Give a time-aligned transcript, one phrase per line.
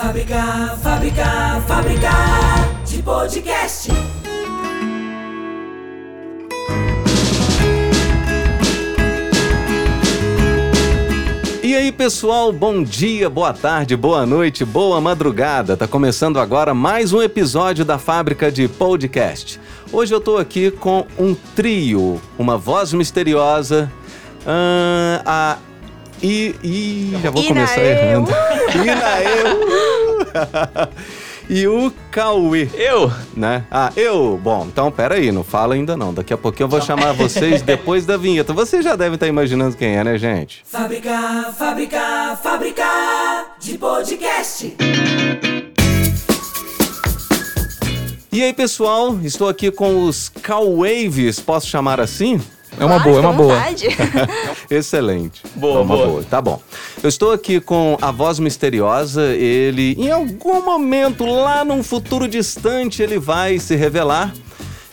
[0.00, 2.10] Fábrica, fábrica, fábrica
[2.86, 3.92] de podcast.
[11.62, 15.76] E aí, pessoal, bom dia, boa tarde, boa noite, boa madrugada.
[15.76, 19.60] Tá começando agora mais um episódio da Fábrica de Podcast.
[19.92, 23.92] Hoje eu tô aqui com um trio, uma voz misteriosa,
[25.26, 25.58] a
[26.22, 28.30] e, e já vou começar errando.
[28.74, 30.88] Inaê, uh!
[31.48, 33.10] e o Cauê, Eu?
[33.34, 33.64] né?
[33.70, 34.38] Ah, eu?
[34.42, 36.12] Bom, então pera aí, não fala ainda não.
[36.12, 38.52] Daqui a pouquinho eu vou chamar vocês depois da vinheta.
[38.52, 40.62] Vocês já devem estar imaginando quem é, né, gente?
[40.64, 42.84] Fábrica, fábrica, fábrica
[43.60, 44.76] de podcast.
[48.32, 52.40] E aí, pessoal, estou aqui com os Cauwaves, posso chamar assim?
[52.80, 53.54] É uma boa, é uma boa.
[54.70, 55.42] Excelente.
[55.54, 56.24] Boa, É uma boa.
[56.24, 56.60] Tá bom.
[57.02, 59.34] Eu estou aqui com a voz misteriosa.
[59.34, 64.32] Ele, em algum momento, lá num futuro distante, ele vai se revelar.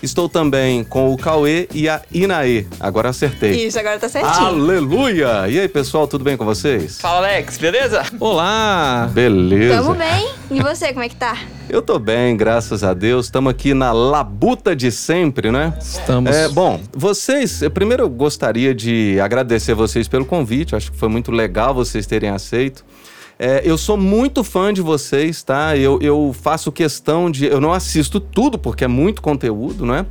[0.07, 2.65] Estou também com o Cauê e a Inaê.
[2.79, 3.67] Agora acertei.
[3.67, 4.47] Isso, agora tá certinho.
[4.47, 5.49] Aleluia!
[5.49, 7.01] E aí, pessoal, tudo bem com vocês?
[7.01, 8.03] Fala, Alex, beleza?
[8.17, 9.09] Olá!
[9.11, 9.83] Beleza.
[9.83, 10.29] Tamo bem.
[10.49, 11.37] E você, como é que tá?
[11.69, 13.25] Eu tô bem, graças a Deus.
[13.25, 15.77] Estamos aqui na labuta de sempre, né?
[15.77, 16.33] Estamos.
[16.33, 21.33] É, bom, vocês, primeiro eu gostaria de agradecer vocês pelo convite, acho que foi muito
[21.33, 22.85] legal vocês terem aceito.
[23.39, 25.77] É, eu sou muito fã de vocês, tá?
[25.77, 27.45] Eu, eu faço questão de.
[27.45, 30.07] Eu não assisto tudo, porque é muito conteúdo, né?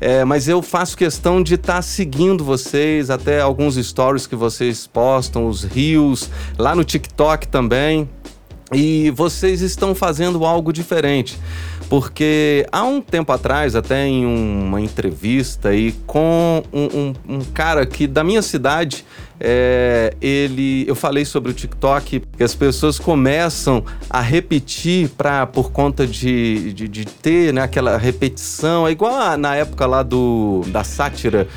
[0.00, 5.46] É, mas eu faço questão de estar seguindo vocês, até alguns stories que vocês postam,
[5.46, 8.08] os rios, lá no TikTok também.
[8.72, 11.36] E vocês estão fazendo algo diferente.
[11.88, 16.84] Porque há um tempo atrás, até em uma entrevista aí com um,
[17.28, 19.04] um- um cara que da minha cidade,
[19.40, 25.72] é, ele, eu falei sobre o TikTok, que as pessoas começam a repetir pra, por
[25.72, 28.86] conta de, de, de ter né, aquela repetição.
[28.86, 31.48] É igual a- na época lá do, da sátira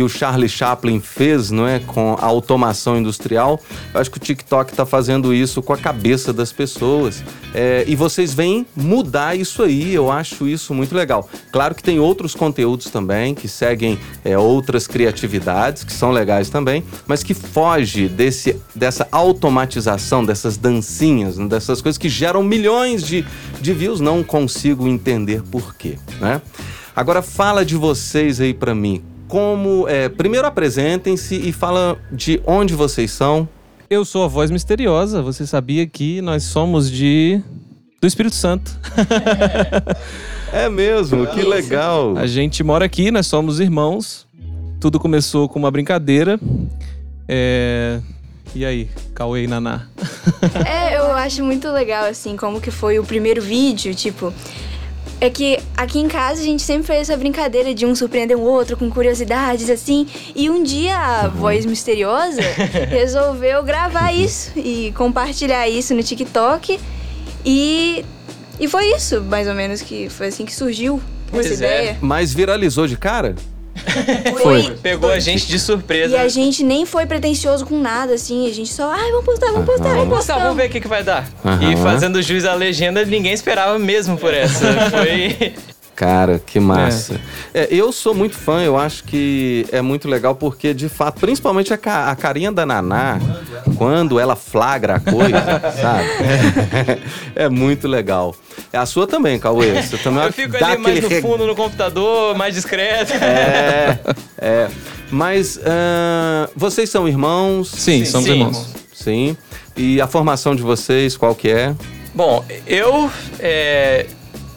[0.00, 3.60] que o Charlie Chaplin fez, não é, com a automação industrial.
[3.92, 7.22] Eu acho que o TikTok está fazendo isso com a cabeça das pessoas.
[7.52, 9.94] É, e vocês vêm mudar isso aí.
[9.94, 11.28] Eu acho isso muito legal.
[11.52, 16.82] Claro que tem outros conteúdos também que seguem é, outras criatividades que são legais também,
[17.06, 23.22] mas que foge desse, dessa automatização, dessas dancinhas, né, dessas coisas que geram milhões de,
[23.60, 24.00] de views.
[24.00, 26.40] Não consigo entender por quê, né?
[26.96, 29.09] Agora fala de vocês aí pra mim.
[29.30, 33.48] Como é, primeiro apresentem-se e fala de onde vocês são.
[33.88, 35.22] Eu sou a voz misteriosa.
[35.22, 37.40] Você sabia que nós somos de.
[38.00, 38.76] do Espírito Santo.
[40.52, 42.16] É mesmo, que legal.
[42.16, 44.26] A gente mora aqui, nós somos irmãos.
[44.80, 46.40] Tudo começou com uma brincadeira.
[47.28, 48.00] É.
[48.52, 49.86] E aí, Cauê e Naná?
[50.66, 54.34] É, eu acho muito legal, assim, como que foi o primeiro vídeo, tipo...
[55.20, 58.42] É que aqui em casa a gente sempre fez essa brincadeira de um surpreender o
[58.42, 60.06] outro com curiosidades, assim.
[60.34, 62.40] E um dia a voz misteriosa
[62.88, 66.80] resolveu gravar isso e compartilhar isso no TikTok.
[67.44, 68.04] E,
[68.58, 71.00] e foi isso, mais ou menos, que foi assim que surgiu
[71.30, 71.82] Pois essa é.
[71.82, 71.98] ideia.
[72.00, 73.34] Mas viralizou de cara?
[74.42, 74.76] Foi.
[74.82, 76.16] Pegou a gente de surpresa.
[76.16, 78.48] E a gente nem foi pretencioso com nada, assim.
[78.48, 80.38] A gente só, ai, vamos postar, vamos postar, vamos Tá, postar.
[80.38, 81.28] vamos ver o que, que vai dar.
[81.44, 81.72] Aham.
[81.72, 84.66] E fazendo jus à legenda, ninguém esperava mesmo por essa.
[84.90, 85.54] Foi.
[86.00, 87.20] Cara, que massa.
[87.52, 91.74] É, eu sou muito fã, eu acho que é muito legal porque, de fato, principalmente
[91.74, 93.20] a, ca- a carinha da Naná,
[93.76, 96.08] quando ela flagra a coisa, sabe?
[97.36, 98.34] É, muito legal.
[98.72, 99.82] É a sua também, Cauê.
[99.82, 103.12] Você também Eu fico ali mais no aquele fundo no computador, mais discreto.
[103.12, 103.98] É,
[104.38, 104.68] é.
[105.10, 107.68] Mas ah, vocês são irmãos?
[107.72, 108.38] Sim, somos sim.
[108.38, 108.66] irmãos.
[108.94, 109.36] Sim.
[109.76, 111.74] E a formação de vocês, qual que é?
[112.14, 114.06] Bom, eu é,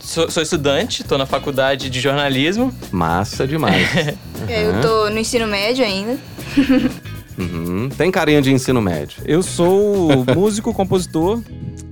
[0.03, 2.74] sou, sou estudante, tô na faculdade de jornalismo.
[2.91, 3.88] Massa demais.
[4.46, 6.18] É, Eu tô no ensino médio ainda.
[7.38, 7.88] Uhum.
[7.97, 9.24] Tem carinha de ensino médio.
[9.25, 11.40] Eu sou músico, compositor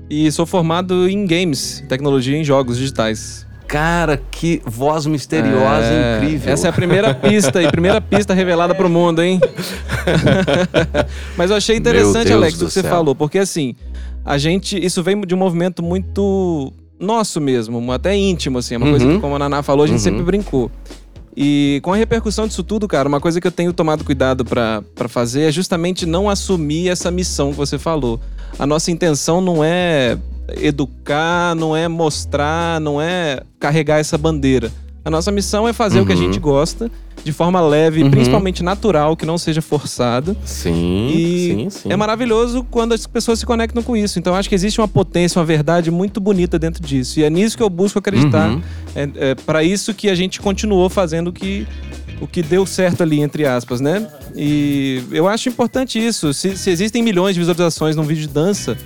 [0.09, 3.47] e sou formado em games, tecnologia em jogos digitais.
[3.67, 6.51] Cara, que voz misteriosa É, incrível.
[6.51, 9.39] Essa é a primeira pista e primeira pista revelada pro mundo, hein?
[11.37, 12.91] Mas eu achei interessante, Alex, o que você céu.
[12.91, 13.75] falou, porque assim,
[14.25, 14.77] a gente.
[14.77, 18.75] Isso vem de um movimento muito nosso mesmo, até íntimo, assim.
[18.75, 19.15] É uma coisa Uhum.
[19.15, 20.03] que, como a Naná falou, a gente Uhum.
[20.03, 20.71] sempre brincou.
[21.35, 24.83] E com a repercussão disso tudo, cara, uma coisa que eu tenho tomado cuidado pra
[24.93, 28.19] pra fazer é justamente não assumir essa missão que você falou.
[28.59, 30.17] A nossa intenção não é
[30.65, 34.71] educar, não é mostrar, não é carregar essa bandeira.
[35.03, 36.21] A nossa missão é fazer o que a Uhum.
[36.21, 36.91] gente gosta
[37.23, 38.11] de forma leve, Uhum.
[38.11, 40.35] principalmente natural, que não seja forçada.
[40.43, 41.91] Sim, E sim, sim.
[41.91, 44.17] é maravilhoso quando as pessoas se conectam com isso.
[44.19, 47.19] Então, acho que existe uma potência, uma verdade muito bonita dentro disso.
[47.19, 48.49] E é nisso que eu busco acreditar.
[48.49, 48.61] Uhum.
[48.95, 51.67] É, é para isso que a gente continuou fazendo o que,
[52.19, 54.07] o que deu certo ali, entre aspas, né?
[54.35, 56.33] E eu acho importante isso.
[56.33, 58.77] Se, se existem milhões de visualizações num vídeo de dança,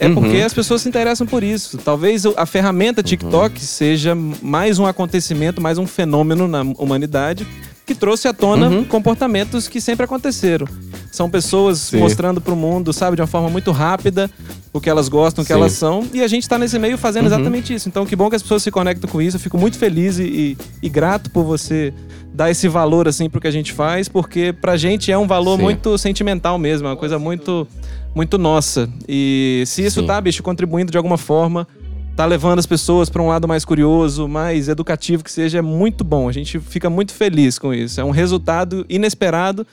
[0.00, 0.14] é Uhum.
[0.14, 1.78] porque as pessoas se interessam por isso.
[1.78, 7.46] Talvez a ferramenta TikTok seja mais um acontecimento, mais um fenômeno na humanidade
[7.84, 8.84] que trouxe à tona Uhum.
[8.84, 10.66] comportamentos que sempre aconteceram.
[11.10, 11.98] São pessoas Sim.
[11.98, 14.30] mostrando pro mundo, sabe, de uma forma muito rápida
[14.72, 15.58] o que elas gostam, o que Sim.
[15.58, 16.06] elas são.
[16.14, 17.34] E a gente tá nesse meio fazendo Uhum.
[17.34, 17.88] exatamente isso.
[17.88, 19.36] Então, que bom que as pessoas se conectam com isso.
[19.36, 21.92] Eu fico muito feliz e, e- e grato por você
[22.32, 25.56] dar esse valor, assim, pro que a gente faz, porque pra gente é um valor
[25.58, 25.64] Sim.
[25.64, 27.68] muito sentimental mesmo, é uma coisa muito,
[28.14, 28.88] muito nossa.
[29.06, 30.06] E se isso Sim.
[30.06, 31.68] tá, bicho, contribuindo de alguma forma,
[32.16, 36.04] tá levando as pessoas pra um lado mais curioso, mais educativo que seja, é muito
[36.04, 36.28] bom.
[36.28, 38.00] A gente fica muito feliz com isso.
[38.00, 39.66] É um resultado inesperado,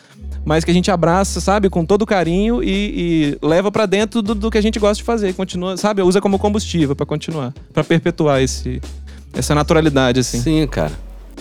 [0.45, 4.33] mas que a gente abraça, sabe, com todo carinho e, e leva pra dentro do,
[4.33, 5.33] do que a gente gosta de fazer.
[5.33, 8.81] Continua, sabe, usa como combustível pra continuar, pra perpetuar esse,
[9.33, 10.41] essa naturalidade, assim.
[10.41, 10.93] Sim, cara.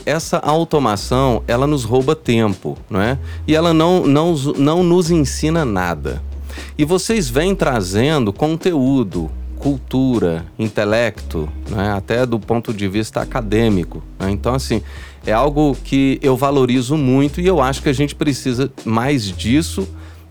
[0.05, 3.19] Essa automação, ela nos rouba tempo, não é?
[3.47, 6.23] E ela não, não, não nos ensina nada.
[6.77, 11.93] E vocês vêm trazendo conteúdo, cultura, intelecto, né?
[11.93, 14.03] até do ponto de vista acadêmico.
[14.19, 14.31] né?
[14.31, 14.83] Então, assim,
[15.27, 19.89] é algo que eu valorizo muito e eu acho que a gente precisa mais disso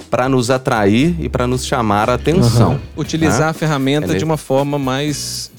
[0.09, 2.79] para nos atrair e para nos chamar a atenção.
[2.95, 3.49] Utilizar né?
[3.49, 5.51] a ferramenta É de uma forma mais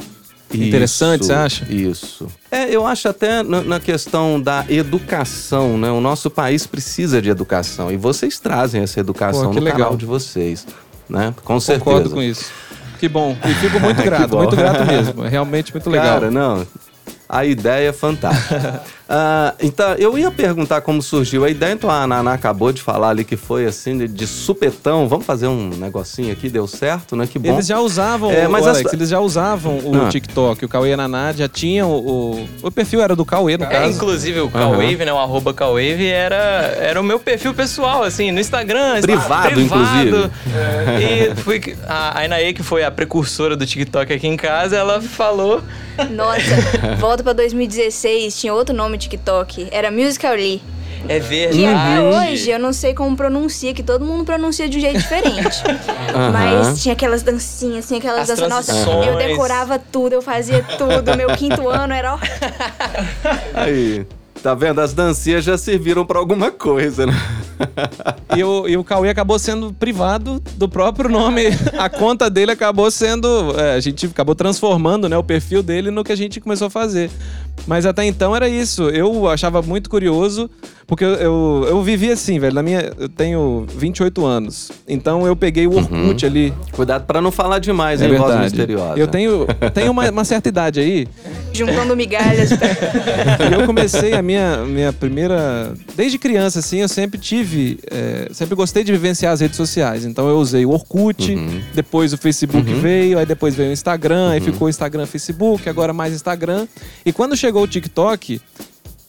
[0.55, 1.73] interessante, Isso, você acha?
[1.73, 2.27] Isso.
[2.51, 5.91] É, eu acho até na, na questão da educação, né?
[5.91, 9.79] O nosso país precisa de educação e vocês trazem essa educação Pô, no legal.
[9.79, 10.67] canal de vocês,
[11.09, 11.35] né?
[11.45, 11.85] Com certeza.
[11.85, 12.51] Concordo com isso.
[12.99, 13.37] Que bom.
[13.45, 15.25] E fico muito grato, muito grato mesmo.
[15.25, 16.19] É realmente muito legal.
[16.21, 16.67] Cara, não.
[17.29, 18.83] A ideia é fantástica.
[19.09, 23.09] Ah, então, eu ia perguntar como surgiu a ideia, então a Naná acabou de falar
[23.11, 25.09] ali que foi assim, de, de supetão.
[25.09, 27.27] Vamos fazer um negocinho aqui, deu certo, né?
[27.27, 27.55] Que bom.
[27.55, 30.09] Eles já usavam, É, o mas Alex, as- eles já usavam o Ah.
[30.11, 33.65] TikTok, o Cauê e a Naná já tinham o, o perfil era do Cauê no
[33.65, 33.91] É, caso.
[33.97, 35.13] inclusive o Cowave, né?
[35.13, 36.37] O arroba Cowave era,
[36.79, 39.01] era o meu perfil pessoal, assim, no Instagram.
[39.01, 40.31] Privado, privado.
[41.01, 45.01] E fui, a, a Inaê, que foi a precursora do TikTok aqui em casa, ela
[45.01, 45.63] falou.
[46.11, 46.41] Nossa,
[47.01, 49.69] volta pra 2016, tinha outro nome TikTok.
[49.71, 50.61] Era Musical.ly.
[51.09, 51.65] É E verdade.
[51.65, 52.01] até
[52.33, 55.63] hoje eu não sei como pronuncia, que todo mundo pronuncia de um jeito diferente.
[56.33, 58.49] Mas tinha aquelas dancinhas, assim, aquelas As danças.
[58.49, 59.07] Nossa, transições.
[59.07, 61.17] eu decorava tudo, eu fazia tudo.
[61.17, 62.15] Meu quinto ano era.
[62.15, 62.19] ó,
[63.55, 64.05] Aí,
[64.43, 64.81] tá vendo?
[64.81, 67.15] As dancinhas já serviram pra alguma coisa, né?
[68.37, 71.45] E o, e o Cauê acabou sendo privado do próprio nome.
[71.79, 73.55] A conta dele acabou sendo.
[73.59, 76.71] é, a gente acabou transformando né, o perfil dele no que a gente começou a
[76.71, 77.11] fazer.
[77.67, 78.85] Mas até então era isso.
[78.89, 80.49] Eu achava muito curioso,
[80.87, 82.55] porque eu, eu, eu vivi assim, velho.
[82.55, 84.71] Na minha, eu tenho 28 anos.
[84.89, 86.53] Então eu peguei o Orkut ali.
[86.73, 88.45] Cuidado pra não falar demais, É hein, voz verdade.
[88.45, 88.99] misteriosa.
[88.99, 91.07] Eu tenho, tenho uma, uma certa idade aí.
[91.53, 92.51] juntando migalhas.
[92.53, 95.73] E eu comecei a minha, minha primeira.
[95.95, 97.79] Desde criança, assim, eu sempre tive.
[97.91, 100.05] é, sempre gostei de vivenciar as redes sociais.
[100.07, 101.61] Então eu usei o Orkut, Uhum.
[101.75, 105.93] depois o Facebook veio, aí depois veio o Instagram, aí ficou o Instagram, Facebook, agora
[105.93, 106.67] mais Instagram.
[107.05, 108.41] E quando chegou o TikTok.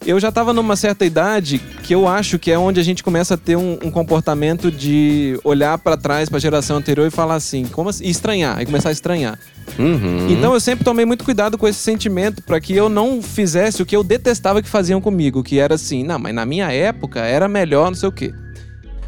[0.05, 3.33] Eu já tava numa certa idade que eu acho que é onde a gente começa
[3.33, 7.65] a ter um, um comportamento de olhar pra trás, pra geração anterior e falar assim,
[7.65, 8.05] como assim?
[8.05, 9.37] E estranhar, aí começar a estranhar.
[9.77, 10.29] Uhum.
[10.29, 13.85] Então eu sempre tomei muito cuidado com esse sentimento para que eu não fizesse o
[13.85, 17.49] que eu detestava que faziam comigo, que era assim, não, mas na minha época era
[17.49, 18.33] melhor, não sei o quê.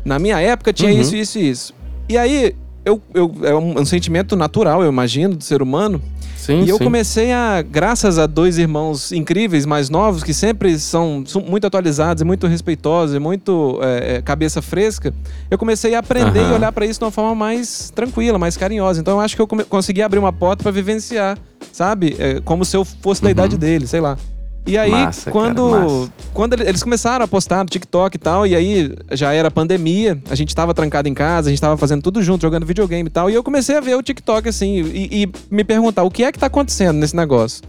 [0.04, 1.00] Na minha época tinha Uhum.
[1.00, 1.74] isso, isso e isso.
[2.10, 6.02] E aí eu, eu é um, um sentimento natural, eu imagino, do ser humano.
[6.42, 6.84] Sim, e eu sim.
[6.84, 12.22] comecei a, graças a dois irmãos incríveis, mais novos, que sempre são, são muito atualizados,
[12.22, 15.14] e muito respeitosos, e muito é, é, cabeça fresca,
[15.50, 16.52] eu comecei a aprender Aham.
[16.52, 19.00] e olhar para isso de uma forma mais tranquila, mais carinhosa.
[19.00, 21.38] Então eu acho que eu consegui abrir uma porta para vivenciar,
[21.72, 22.16] sabe?
[22.20, 23.32] É, como se eu fosse da Uhum.
[23.32, 24.18] idade dele, sei lá.
[24.66, 26.12] E aí, Massa, cara, quando, massa.
[26.34, 30.18] quando ele- eles começaram a postar no TikTok e tal, e aí já era pandemia,
[30.30, 33.12] a gente tava trancado em casa, a gente tava fazendo tudo junto, jogando videogame e
[33.12, 36.24] tal, e eu comecei a ver o TikTok assim, e, e me perguntar o que
[36.24, 37.64] é que tá acontecendo nesse negócio.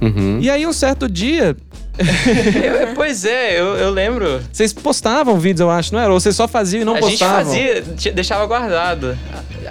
[0.00, 0.38] Uhum.
[0.40, 1.56] E aí, um certo dia,
[2.00, 4.40] Eu- pois é, eu, eu lembro.
[4.50, 6.10] vocês postavam vídeos, eu acho, não era?
[6.10, 7.44] Ou vocês só faziam e não a gente postavam?
[7.44, 9.18] fazia, t- deixava guardado.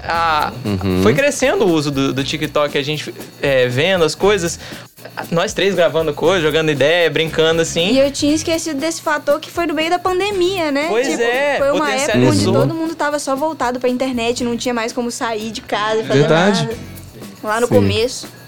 [0.03, 1.01] A- Uhum.
[1.01, 3.11] Foi crescendo o uso do, do TikTok, a gente
[3.41, 4.59] é, vendo as coisas.
[5.31, 7.91] Nós três gravando coisa, jogando ideia, brincando assim.
[7.91, 10.87] E eu tinha esquecido desse fator que foi no meio da pandemia, né?
[10.89, 14.73] Pois é, Foi uma época onde todo mundo tava só voltado pra internet, não tinha
[14.73, 16.61] mais como sair de casa e fazer Verdade.
[16.63, 16.77] nada.
[17.43, 17.73] Lá no Sim.
[17.75, 18.38] começo.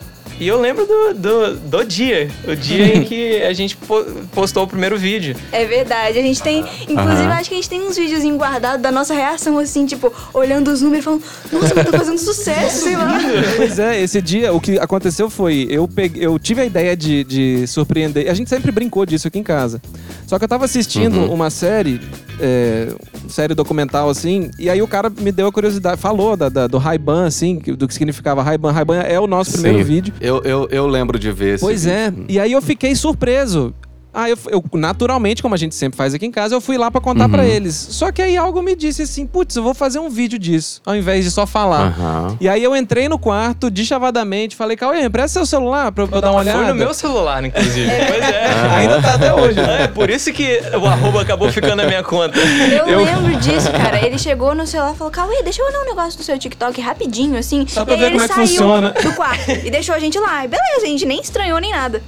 [0.42, 4.64] E eu lembro do, do, do dia, o dia em que a gente po- postou
[4.64, 5.36] o primeiro vídeo.
[5.52, 6.18] É verdade.
[6.18, 6.66] A gente tem.
[6.90, 10.72] Inclusive, acho que a gente tem uns videozinhos guardados da nossa reação, assim, tipo, olhando
[10.72, 13.20] os números e falando, nossa, mas tá fazendo sucesso, sei lá.
[13.56, 17.24] Pois é, esse dia o que aconteceu foi, eu, peguei, eu tive a ideia de,
[17.24, 18.28] de surpreender.
[18.28, 19.80] A gente sempre brincou disso aqui em casa.
[20.26, 21.34] Só que eu tava assistindo Uhum.
[21.34, 22.02] uma série,
[22.42, 22.94] é,
[23.30, 26.78] série documental, assim, e aí o cara me deu a curiosidade, falou da, da- do
[26.78, 28.72] Ray-Ban, assim, do que significava Ray-Ban.
[28.72, 29.84] Ray-Ban é o nosso primeiro Sim.
[29.84, 30.14] vídeo.
[30.20, 32.10] Eu, eu, eu lembro de ver Pois é.
[32.12, 32.26] vídeo.
[32.28, 33.74] E aí eu fiquei surpreso.
[34.14, 36.92] Ah, eu, eu- naturalmente, como a gente sempre faz aqui em casa, eu fui lá
[36.92, 37.32] pra contar Uhum.
[37.32, 37.76] pra eles.
[37.92, 40.96] Só que aí algo me disse assim, putz, eu vou fazer um vídeo disso, ao
[40.96, 41.88] invés de só falar.
[41.98, 42.38] Aham.
[42.42, 46.32] E aí eu entrei no quarto, deschavadamente, falei, Cauê, empresta seu celular pra eu dar
[46.32, 46.58] uma olhada.
[46.60, 47.90] Foi no meu celular, inclusive.
[48.12, 48.52] Pois é.
[48.78, 49.60] Ainda tá até hoje.
[49.60, 52.38] É, por isso que o arroba acabou ficando na minha conta.
[52.40, 54.06] Eu, lembro disso, cara.
[54.06, 56.82] Ele chegou no celular e falou: Cauê, deixa eu olhar um negócio do seu TikTok
[56.82, 57.66] rapidinho, assim.
[57.68, 58.90] Só pra e aí ver ele como é que saiu funciona.
[58.92, 60.44] do quarto e deixou a gente lá.
[60.46, 62.02] E beleza, a gente nem estranhou nem nada.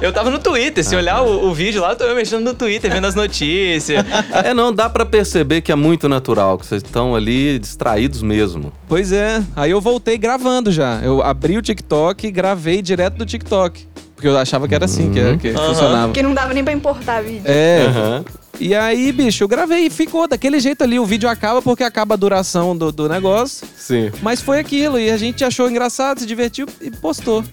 [0.00, 2.92] Eu tava no Twitter, se olhar o, o vídeo lá, eu tô mexendo no Twitter,
[2.92, 4.04] vendo as notícias.
[4.44, 8.72] É, não, dá pra perceber que é muito natural, que vocês estão ali distraídos mesmo.
[8.88, 9.42] Pois é.
[9.56, 11.00] Aí eu voltei gravando já.
[11.02, 13.86] Eu abri o TikTok e gravei direto do TikTok.
[14.14, 15.68] Porque eu achava que era assim que, que Aham.
[15.68, 16.06] funcionava.
[16.08, 17.42] Porque não dava nem pra importar vídeo.
[17.44, 17.86] É.
[17.88, 18.24] Aham.
[18.60, 20.98] E aí, bicho, eu gravei e ficou daquele jeito ali.
[21.00, 23.66] O vídeo acaba porque acaba a duração do, do negócio.
[23.76, 24.12] Sim.
[24.22, 24.98] Mas foi aquilo.
[24.98, 27.44] E a gente achou engraçado, se divertiu e postou.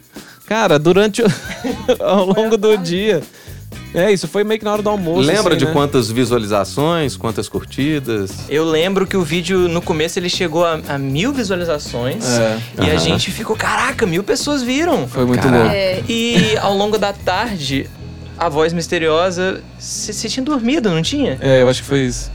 [0.51, 1.25] Cara, durante o...
[2.03, 3.21] ao longo do dia.
[3.93, 5.21] É, isso foi meio que na hora do almoço.
[5.25, 5.71] Lembra assim, de né?
[5.71, 8.31] quantas visualizações, quantas curtidas?
[8.49, 12.25] Eu lembro que o vídeo, no começo, ele chegou a, a mil visualizações.
[12.37, 12.59] É.
[12.79, 12.97] E a Aham.
[12.97, 15.07] gente ficou, caraca, mil pessoas viram.
[15.07, 15.63] Foi muito Caraca.
[15.63, 15.73] louco.
[15.73, 17.89] É, E ao longo da tarde,
[18.37, 19.63] a voz misteriosa.
[19.79, 21.37] Você tinha dormido, não tinha?
[21.39, 22.29] É, eu acho que foi isso.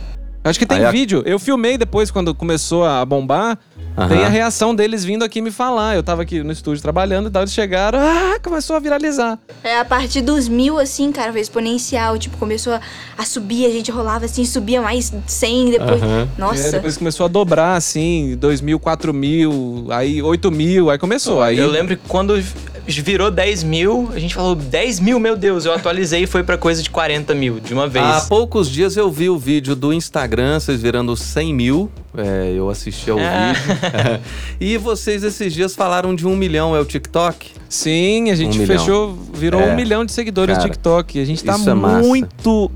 [0.46, 1.22] Acho que tem Aí vídeo.
[1.26, 3.58] Eu filmei depois, quando começou a bombar.
[3.98, 4.08] Aham.
[4.08, 5.96] Tem a reação deles vindo aqui me falar.
[5.96, 9.38] Eu tava aqui no estúdio trabalhando e tal, eles chegaram, ah, começou a viralizar.
[9.64, 12.18] é, a partir dos mil, assim, cara, foi exponencial.
[12.18, 12.80] Tipo, começou a,
[13.16, 16.02] a subir, a gente rolava assim, subia mais 100, depois.
[16.02, 16.28] Aham.
[16.36, 16.70] É, Nossa.
[16.72, 21.42] depois começou a dobrar, assim, 2 mil, 4 mil, aí 8 mil, aí começou.
[21.42, 22.40] Aí Eu lembro que quando
[22.86, 25.64] virou 10 mil, a gente falou 10 mil, meu Deus.
[25.64, 28.04] Eu atualizei e foi pra coisa de 40 mil de uma vez.
[28.04, 31.90] Há poucos dias eu vi o vídeo do Instagram, vocês virando 100 mil.
[32.16, 33.52] É, eu assisti ao Ah.
[33.52, 34.20] vídeo.
[34.60, 37.50] e vocês esses dias falaram de um milhão, é o TikTok?
[37.68, 38.78] Sim, a gente Um milhão.
[38.78, 39.72] fechou, virou É.
[39.72, 41.20] um milhão de seguidores no TikTok.
[41.20, 42.70] A gente tá é muito,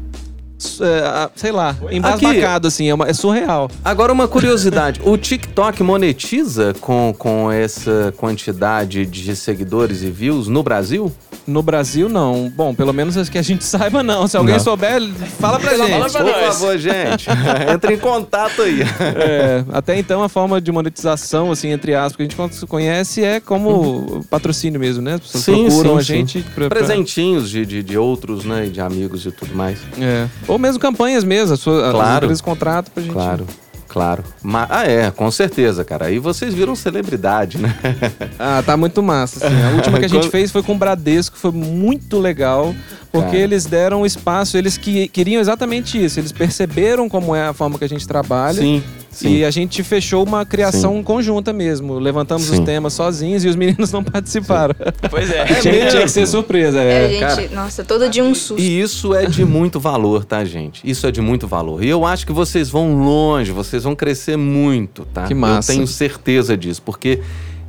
[0.81, 3.71] é, sei lá, embasbacado, assim, é, uma- é surreal.
[3.85, 10.63] Agora uma curiosidade, o TikTok monetiza com, com essa quantidade de seguidores e views no
[10.63, 11.13] Brasil?
[11.51, 12.49] No Brasil, não.
[12.55, 14.27] Bom, pelo menos que a gente saiba, não.
[14.29, 14.61] Se alguém Não.
[14.63, 15.01] souber,
[15.39, 16.13] fala pra Fala gente.
[16.13, 16.47] pra Por nós.
[16.59, 17.27] favor, gente,
[17.73, 18.81] entre em contato aí.
[18.83, 23.23] É, até então a forma de monetização, assim, entre aspas, que a gente con- conhece
[23.25, 25.15] é como patrocínio mesmo, né?
[25.15, 26.07] As pessoas Sim, procuram sim, a sim.
[26.15, 29.79] gente pra, pra- Presentinhos de, de, de outros, né, e de amigos e tudo mais.
[30.01, 30.27] É.
[30.49, 32.25] Ou mesmo campanhas mesmo, as, suas, as Claro.
[32.27, 33.13] empresas contratam pra gente.
[33.13, 33.47] Claro,
[33.91, 34.23] claro.
[34.43, 36.07] Ma- ah, é, com certeza, cara.
[36.07, 37.75] Aí vocês viram celebridade, né?
[38.39, 39.47] Ah, tá muito massa.
[39.47, 39.63] assim.
[39.63, 42.75] A última que a gente fez foi com o Bradesco, foi muito legal,
[43.13, 43.39] porque Cara.
[43.39, 46.19] eles deram espaço, eles que, queriam exatamente isso.
[46.21, 48.61] Eles perceberam como é a forma que a gente trabalha.
[48.61, 49.37] Sim, sim.
[49.37, 51.99] E a gente fechou uma criação conjunta mesmo.
[51.99, 52.65] Levantamos os Sim.
[52.65, 54.75] temas sozinhos e os meninos não participaram.
[55.11, 55.45] Pois é.
[55.61, 55.91] tinha, mesmo?
[55.91, 57.09] tinha que ser surpresa, É, é.
[57.09, 57.49] gente, cara.
[57.55, 58.61] nossa, todo dia um susto.
[58.63, 60.81] E isso é de muito valor, tá, gente?
[60.89, 61.83] Isso é de muito valor.
[61.85, 65.25] E eu acho que vocês vão longe, vocês vão crescer muito, tá?
[65.25, 65.73] Que massa.
[65.73, 67.21] Eu tenho certeza disso, porque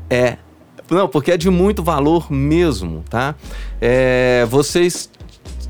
[0.09, 0.37] é.
[0.89, 3.33] Não, porque é de muito valor mesmo, tá?
[3.79, 5.09] É, vocês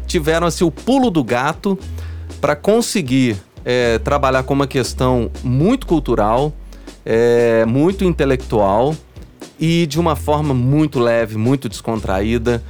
[0.08, 1.78] tiveram assim o pulo do gato
[2.42, 6.54] para conseguir é, trabalhar com uma questão muito cultural,
[7.06, 8.96] é, muito intelectual
[9.60, 12.62] e de uma forma muito leve, muito descontraída.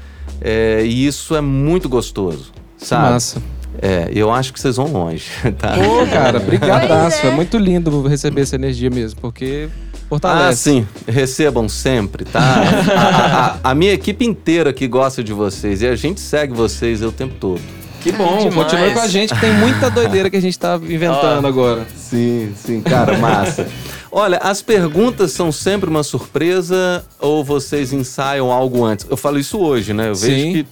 [0.41, 3.11] É, e isso é muito gostoso, sabe?
[3.13, 3.41] massa.
[3.81, 5.25] É, eu acho que vocês vão longe,
[5.57, 5.75] tá?
[5.75, 7.25] Pô, cara, brigadaço.
[7.25, 7.29] É.
[7.29, 10.61] É muito lindo receber essa energia mesmo, porque Ah, fortalece.
[10.71, 10.87] sim.
[11.07, 12.39] Recebam sempre, tá?
[12.41, 16.53] a, a- a- a minha equipe inteira que gosta de vocês e a gente segue
[16.53, 17.61] vocês o tempo todo.
[18.01, 18.55] Que bom, Demais.
[18.55, 21.47] continue com a gente, que tem muita doideira que a gente tá inventando Ó.
[21.47, 21.85] agora.
[21.95, 23.67] Sim, sim, cara, massa.
[24.11, 29.05] Olha, as perguntas são sempre uma surpresa ou vocês ensaiam algo antes?
[29.09, 30.09] Eu falo isso hoje, né?
[30.09, 30.53] Eu vejo Sim.
[30.53, 30.65] que.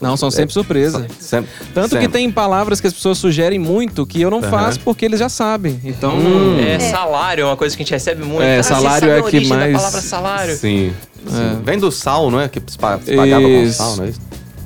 [0.00, 1.06] Não, são sempre surpresa.
[1.18, 2.08] Sempre, Tanto que sempre.
[2.08, 4.50] tem palavras que as pessoas sugerem muito que eu não Aham.
[4.50, 5.80] faço porque eles já sabem.
[5.84, 6.58] Então, Hum.
[6.60, 8.42] É, salário é uma coisa que a gente recebe muito.
[8.42, 10.56] É, Ah, você salário sabe é a que origem da mais- palavra salário.
[10.56, 10.92] Sim.
[11.26, 11.58] sim.
[11.58, 11.64] É.
[11.64, 12.48] Vem do sal, não é?
[12.48, 13.78] Que se pa- se pagava com Isso.
[13.78, 14.20] sal, não é isso?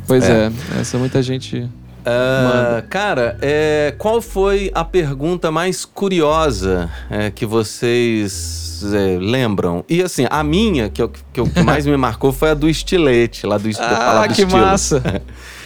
[0.06, 0.50] pois É.
[0.76, 0.80] é.
[0.80, 1.68] essa muita gente.
[2.06, 9.84] Ah, cara, é, qual foi a pergunta mais curiosa é, que vocês é, lembram?
[9.88, 12.68] E assim, a minha, que, eu- que, eu- que mais me marcou, foi a do
[12.68, 14.60] estilete, lá do, da Ah, palavra que estilo.
[14.60, 15.02] massa.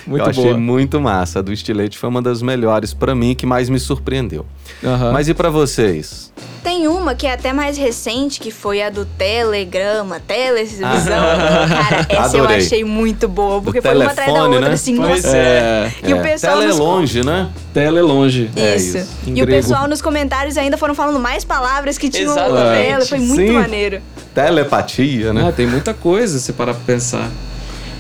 [0.09, 0.57] Muito eu achei boa.
[0.57, 1.39] muito massa.
[1.41, 4.47] A do estilete foi uma das melhores pra mim, que mais me surpreendeu.
[4.83, 5.13] Aham.
[5.13, 6.33] Mas e pra vocês?
[6.65, 10.89] Tem uma que é até mais recente, que foi a do Telegrama, televisão.
[10.89, 11.67] Ah.
[11.69, 12.65] Cara, essa eu Adorei.
[12.65, 14.75] achei muito boa, porque Do foi uma atrás da telefone, outra, né?
[14.75, 15.37] assim, Pois nossa.
[15.37, 17.49] É, E o É, pessoal Tela é nos- longe, né?
[17.73, 18.51] tela é longe.
[18.57, 18.99] É Isso.
[18.99, 19.09] isso.
[19.27, 19.63] Em E o grego.
[19.63, 22.55] pessoal nos comentários ainda foram falando mais palavras que tinham Exatamente.
[22.65, 23.07] na tela.
[23.07, 23.59] Foi muito Sim.
[23.59, 24.01] maneiro.
[24.35, 25.47] Telepatia, né?
[25.49, 27.29] Ah, tem muita coisa se parar pra pensar.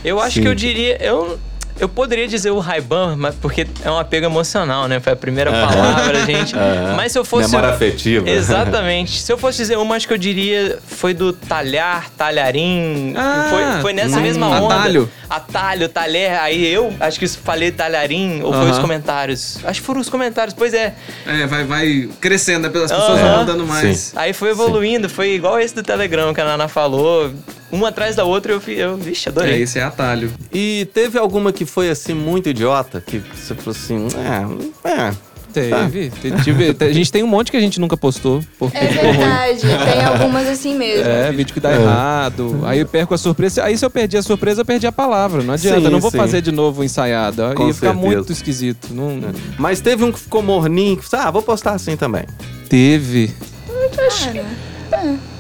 [0.05, 0.43] Eu acho Sim.
[0.43, 0.97] que eu diria.
[1.03, 1.39] Eu,
[1.79, 5.01] eu poderia dizer o Ray-Ban, mas porque é um apego emocional, né?
[5.01, 5.69] Foi a primeira Aham.
[5.69, 6.55] palavra, gente.
[6.97, 7.51] Mas se eu fosse.
[7.51, 8.29] Memória afetiva.
[8.29, 9.21] Exatamente.
[9.21, 13.15] Se eu fosse dizer uma, acho que eu diria foi do talhar, talharim.
[13.17, 14.75] Ah, foi, foi nessa hum, mesma onda.
[14.75, 15.11] atalho.
[15.29, 16.39] Atalho, talher.
[16.41, 19.59] Aí eu acho que falei talharim ou foi os comentários.
[19.65, 20.55] Acho que foram os comentários.
[20.55, 20.95] Pois é.
[21.27, 22.81] É, vai, vai crescendo, né?
[22.83, 24.13] As pessoas vão mandando mais.
[24.17, 27.33] Aí foi evoluindo, foi igual esse do Telegram que a Nana falou.
[27.71, 29.63] Uma atrás da outra eu, eu vixe, adorei.
[29.63, 30.33] esse é atalho.
[30.53, 33.03] E teve alguma que foi assim muito idiota?
[33.07, 34.07] Que você falou assim,
[34.85, 35.13] é, é.
[35.53, 36.11] Teve.
[36.11, 38.43] te- tive- te- a gente tem um monte que a gente nunca postou.
[38.59, 41.09] Porque É verdade, tem algumas assim mesmo.
[41.09, 41.75] É, vídeo que dá É.
[41.81, 42.61] errado.
[42.65, 43.65] Aí eu perco a surpresa.
[43.65, 45.43] Aí se eu perdi a surpresa, eu perdi a palavra.
[45.43, 46.19] Não adianta, Sim, eu não vou sim.
[46.19, 47.43] fazer de novo ensaiado.
[47.55, 47.95] Com Ia ficar certeza.
[47.95, 48.89] muito esquisito.
[48.93, 49.21] Não...
[49.59, 52.25] Mas teve um que ficou morninho, que ah, vou postar assim também.
[52.69, 53.35] Teve.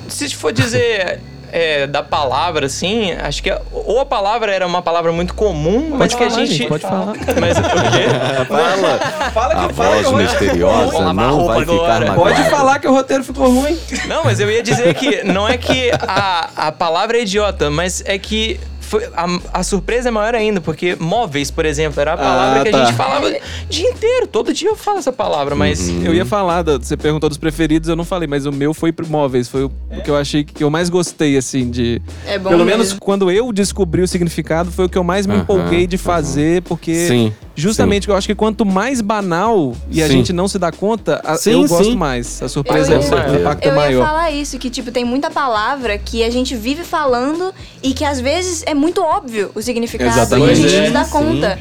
[0.08, 1.20] Se for dizer
[1.52, 5.90] é, da palavra, assim, acho que a- ou a palavra era uma palavra muito comum,
[5.96, 6.54] mas que a falar, gente.
[6.54, 7.14] gente, pode falar.
[7.40, 8.48] Mas o quê?
[8.48, 12.06] Fala, Fala a voz misteriosa Vamos lavar a não roupa vai ficar agora.
[12.06, 12.34] magoada.
[12.36, 13.78] Pode falar que o roteiro ficou ruim.
[14.06, 18.02] Não, mas eu ia dizer que não é que a, a palavra é idiota, mas
[18.06, 18.58] é que
[18.88, 22.64] foi, a, a surpresa é maior ainda, porque móveis, por exemplo, era a palavra Ah,
[22.64, 22.82] que tá.
[22.82, 23.32] a gente falava o
[23.68, 24.26] dia inteiro.
[24.26, 25.88] Todo dia eu falo essa palavra, mas.
[25.88, 29.48] Eu ia falar, você perguntou dos preferidos, eu não falei, mas o meu foi móveis.
[29.48, 29.70] Foi o
[30.02, 32.00] que eu achei que eu mais gostei, assim, de.
[32.26, 32.78] É bom Pelo mesmo.
[32.78, 35.98] menos quando eu descobri o significado, foi o que eu mais me Aham, empolguei de
[35.98, 36.94] fazer, porque.
[37.06, 37.32] Sim.
[37.60, 40.12] Justamente, eu acho que quanto mais banal e a Sim.
[40.12, 41.96] gente não se dá conta, a- Sim, eu gosto sim.
[41.96, 42.40] mais.
[42.40, 44.06] A surpresa Eu é o impacto é Eu ia maior.
[44.06, 48.20] falar isso, que tipo, tem muita palavra que a gente vive falando e que às
[48.20, 50.08] vezes é muito óbvio o significado.
[50.10, 50.60] Exatamente.
[50.60, 51.10] E a gente É, não se dá sim.
[51.10, 51.58] conta.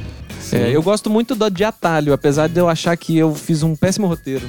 [0.54, 3.76] É, eu gosto muito da de atalho, apesar de eu achar que eu fiz um
[3.76, 4.45] péssimo roteiro.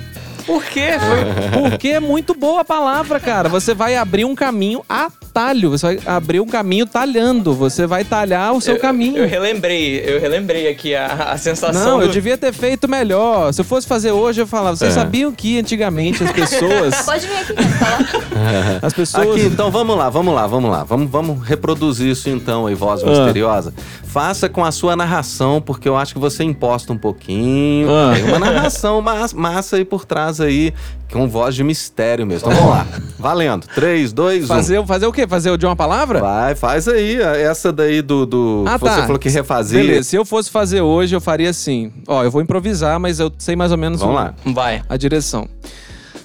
[0.49, 0.93] Por quê?
[0.99, 1.61] Foi.
[1.71, 3.51] Porque é muito boa a palavra, cara.
[3.51, 5.71] Você vai abrir um caminho atalho.
[5.71, 7.53] Você vai abrir um caminho talhando.
[7.55, 9.19] Você vai talhar o seu eu, caminho.
[9.19, 11.85] Eu relembrei, eu relembrei aqui a, a sensação.
[11.85, 13.53] Não, eu do- devia ter feito melhor.
[13.53, 14.75] Se eu fosse fazer hoje, eu falava.
[14.75, 14.95] Vocês É.
[14.95, 16.95] sabiam que antigamente as pessoas.
[17.05, 17.69] Pode vir aqui, cara,
[18.05, 18.79] falar.
[18.83, 19.29] as pessoas.
[19.37, 20.83] Aqui, então vamos lá, vamos lá, vamos lá.
[20.83, 23.07] Vamos, vamos reproduzir isso então aí, voz Ah.
[23.07, 23.75] misteriosa.
[24.05, 27.89] Faça com a sua narração, porque eu acho que você imposta um pouquinho.
[27.93, 28.15] Ah.
[28.15, 30.73] Tem uma narração mas- massa aí por trás aí,
[31.13, 32.51] com voz de mistério mesmo.
[32.51, 32.87] Então vamos lá.
[33.19, 33.67] Valendo.
[33.75, 34.47] 3, 2, 1.
[34.47, 35.27] Fazer, fazer o quê?
[35.27, 36.21] Fazer o de uma palavra?
[36.21, 37.17] Vai, faz aí.
[37.21, 38.25] Essa daí do.
[38.27, 39.03] do Ah, que você tá.
[39.03, 39.79] falou que refazia.
[39.81, 41.93] Beleza, se eu fosse fazer hoje, eu faria assim.
[42.07, 44.35] Ó, eu vou improvisar, mas eu sei mais ou menos Vamos o- lá.
[44.47, 44.83] Vai.
[44.89, 45.49] a direção.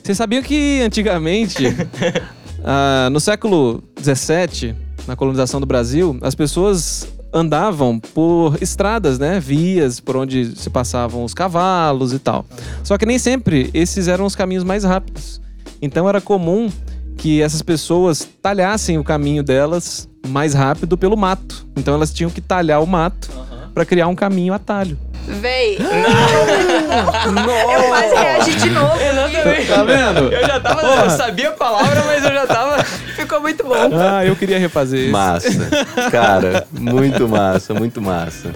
[0.03, 1.63] Vocês sabiam que antigamente,
[2.63, 4.75] ah, no século XVII,
[5.07, 9.39] na colonização do Brasil, as pessoas andavam por estradas, né?
[9.39, 12.45] Vias por onde se passavam os cavalos e tal.
[12.83, 15.41] Só que nem sempre esses eram os caminhos mais rápidos.
[15.81, 16.69] Então era comum
[17.17, 21.65] que essas pessoas talhassem o caminho delas mais rápido pelo mato.
[21.75, 23.29] Então elas tinham que talhar o mato
[23.73, 24.97] para criar um caminho atalho.
[25.25, 25.77] Véi.
[27.73, 28.93] Eu quase reagi de novo.
[28.99, 29.67] Exatamente.
[29.67, 30.31] Tá vendo?
[30.31, 30.81] Eu já tava.
[30.81, 32.85] Eu sabia a palavra, mas eu já tava.
[33.33, 33.73] Ficou muito bom.
[33.99, 35.11] Ah, eu queria refazer isso.
[35.11, 35.49] Massa.
[36.11, 38.51] Cara, muito massa, muito massa.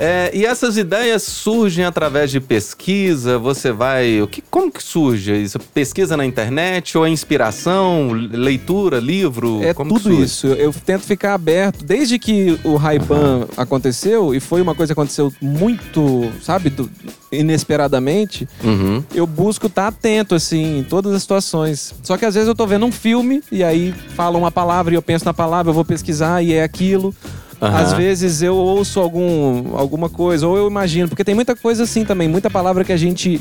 [0.00, 3.36] É, e essas ideias surgem através de pesquisa?
[3.36, 4.22] Você vai.
[4.22, 5.58] O que, como que surge isso?
[5.58, 8.12] Pesquisa na internet ou é inspiração?
[8.12, 9.60] Leitura, livro?
[9.62, 10.46] É como tudo isso.
[10.46, 11.84] Eu, tento ficar aberto.
[11.84, 16.88] Desde que o Ray-Ban aconteceu, e foi uma coisa que aconteceu muito, sabe, do-
[17.32, 19.02] inesperadamente, Uhum.
[19.14, 21.94] eu busco estar atento, assim, em todas as situações.
[22.02, 24.96] Só que às vezes eu tô vendo um filme, e aí fala uma palavra e
[24.96, 27.12] eu penso na palavra, eu vou pesquisar e é aquilo.
[27.60, 27.76] Aham.
[27.76, 32.04] Às vezes eu ouço algum, alguma coisa, ou eu imagino, porque tem muita coisa assim
[32.04, 33.40] também, muita palavra que a gente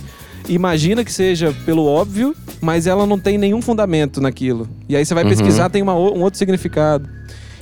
[0.49, 4.67] imagina que seja pelo óbvio, mas ela não tem nenhum fundamento naquilo.
[4.89, 5.30] E aí você vai Uhum.
[5.30, 7.08] pesquisar, tem uma um outro significado.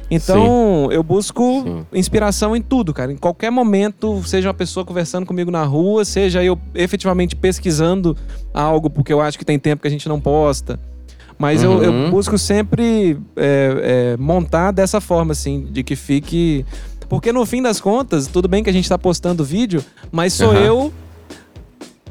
[0.09, 1.85] Então, eu busco Sim.
[1.91, 3.11] inspiração em tudo, cara.
[3.11, 8.15] Em qualquer momento, seja uma pessoa conversando comigo na rua, seja eu efetivamente pesquisando
[8.53, 10.79] algo, porque eu acho que tem tempo que a gente não posta.
[11.37, 12.09] Mas eu, eu Uhum.
[12.11, 16.65] busco sempre é, é, montar dessa forma, assim, de que fique
[17.09, 20.51] Porque no fim das contas, tudo bem que a gente tá postando vídeo, mas sou
[20.51, 20.59] Aham.
[20.61, 20.93] eu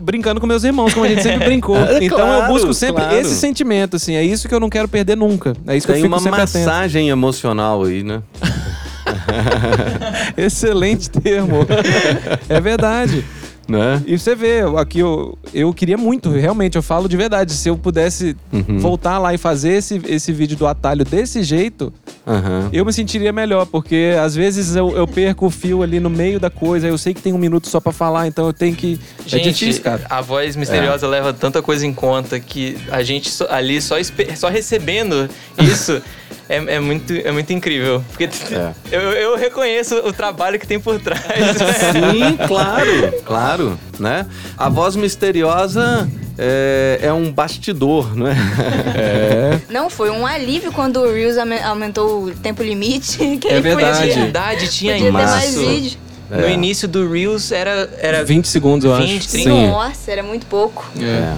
[0.01, 1.77] brincando com meus irmãos, como a gente sempre brincou.
[1.89, 3.17] É, então eu claro, busco sempre claro.
[3.19, 4.15] esse sentimento, assim.
[4.15, 5.55] É isso que eu não quero perder nunca.
[5.67, 6.59] É isso que Tem eu fico uma sempre atento.
[6.59, 8.23] massagem emocional aí, né?
[10.37, 11.67] Excelente termo.
[12.49, 13.25] é verdade.
[13.69, 14.03] Né?
[14.07, 17.53] E você vê, aqui eu, eu queria muito, realmente, eu falo de verdade.
[17.53, 18.79] Se eu pudesse Uhum.
[18.79, 21.93] voltar lá e fazer esse, esse vídeo do atalho desse jeito,
[22.27, 22.69] Aham.
[22.73, 26.39] eu me sentiria melhor, porque às vezes eu, eu perco o fio ali no meio
[26.39, 28.99] da coisa, eu sei que tem um minuto só pra falar, então eu tenho que.
[29.27, 30.07] Gente, é difícil, cara.
[30.09, 33.97] a voz misteriosa leva tanta coisa em conta que a gente ali só,
[34.37, 36.01] só recebendo isso
[36.49, 38.03] é, é muito, é muito incrível.
[38.11, 38.73] Porque É.
[38.91, 41.23] eu, eu reconheço o trabalho que tem por trás.
[41.93, 44.27] Sim, claro, claro, né?
[44.57, 48.35] A voz misteriosa é, é um bastidor, não é?
[49.71, 53.19] Não, foi um alívio quando o Reels aume- aumentou o tempo limite.
[53.41, 53.99] Que É verdade.
[54.09, 55.99] Podia, verdade, tinha podia ter mais vídeo.
[56.31, 56.53] No É.
[56.53, 59.29] início do Reels era, era 20 segundos, eu 20, acho.
[59.31, 59.51] 30.
[59.51, 59.67] Sim.
[59.69, 60.85] Nossa, era muito pouco.
[60.99, 61.35] É.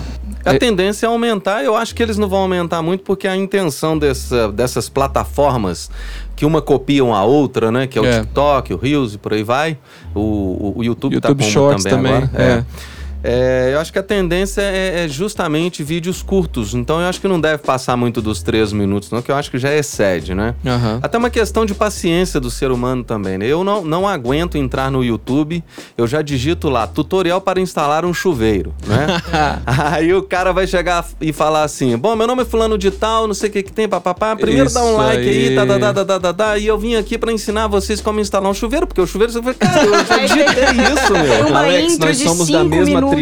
[0.47, 3.99] A tendência é aumentar, eu acho que eles não vão aumentar muito porque a intenção
[3.99, 5.91] dessa- dessas plataformas
[6.35, 7.87] que uma copiam a outra, né?
[7.87, 8.21] Que é o É.
[8.21, 9.77] TikTok, o Reels e por aí vai.
[10.15, 12.65] O, o, o YouTube, YouTube tá como Shorts também, também, agora.
[12.71, 12.96] É.
[13.29, 16.75] É, eu acho que a tendência é, é justamente vídeos curtos.
[16.75, 19.51] Então eu acho que não deve passar muito dos três minutos, não, que eu acho
[19.51, 20.55] que já excede, né?
[20.65, 21.01] Aham.
[21.03, 23.47] Até uma questão de paciência do ser humano também, né?
[23.47, 25.63] Eu não, não aguento entrar no YouTube,
[25.99, 29.07] eu já digito lá, tutorial para instalar um chuveiro, né?
[29.67, 33.27] Aí o cara vai chegar e falar assim, bom, meu nome é fulano de tal,
[33.27, 35.55] não sei o que que tem, papapá, primeiro dá um Isso like aí, aí.
[35.57, 38.21] tá, tá, tá, tá, tá, tá, tá, e eu vim aqui pra ensinar vocês como
[38.21, 41.49] instalar um chuveiro, porque o chuveiro, você vai, cara, eu já digitei isso, meu.
[41.49, 43.16] uma Alex, intro nós de somos cinco da mesma minutos.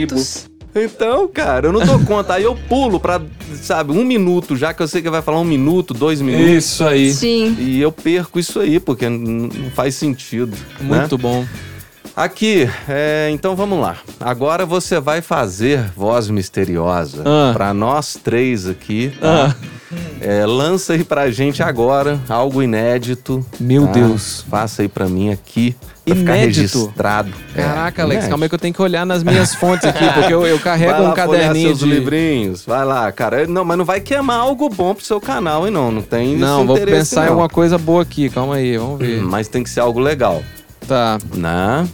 [0.76, 3.22] Então, cara, eu não dou conta, aí eu pulo pra,
[3.62, 6.84] sabe, um minuto, já que eu sei que vai falar um minuto, dois minutos, Isso
[6.84, 7.12] aí.
[7.14, 7.56] Sim.
[7.60, 10.56] e eu perco isso aí, porque não faz sentido.
[10.80, 10.98] né?
[10.98, 11.46] Muito bom.
[12.16, 13.98] Aqui, é, então vamos lá.
[14.20, 17.50] Agora você vai fazer voz misteriosa Ah.
[17.52, 19.12] pra nós três aqui.
[19.20, 19.54] tá?
[20.26, 23.44] É, lança aí pra gente agora algo inédito.
[23.60, 23.92] Meu tá?
[23.92, 24.44] Deus.
[24.48, 25.76] Faça aí pra mim aqui.
[26.04, 26.60] Pra ficar Inédito?
[26.78, 27.30] registrado.
[27.54, 28.30] É, Caraca, Alex, inédito.
[28.30, 30.92] calma aí que eu tenho que olhar nas minhas fontes aqui, porque eu, eu carrego
[30.92, 31.86] Vai lá um caderninho seus de...
[31.86, 32.64] livrinhos.
[32.66, 33.46] Vai lá, cara.
[33.46, 35.90] Não, mas não vai queimar algo bom pro seu canal, hein, não.
[35.90, 37.30] Não tem Não, vou pensar em não.
[37.32, 39.22] alguma coisa boa aqui, calma aí, vamos ver.
[39.22, 40.42] Hum, Mas tem que ser algo legal,
[40.86, 41.16] Tá.
[41.34, 41.88] né?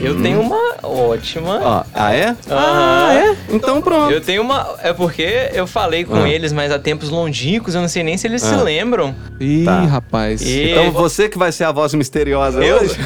[0.00, 1.60] Eu tenho uma ótima.
[1.62, 2.34] Ó, ah, é?
[2.50, 3.36] Ah, é?
[3.54, 4.10] Então pronto.
[4.12, 4.74] Eu tenho uma.
[4.82, 6.28] É porque eu falei com Ah.
[6.28, 8.62] eles, mas há tempos longínquos, eu não sei nem se eles se Ah.
[8.62, 9.14] lembram.
[9.40, 9.80] Ih, Tá.
[9.82, 10.40] rapaz.
[10.42, 12.76] E- Então você que vai ser a voz misteriosa Eu?
[12.78, 12.96] hoje?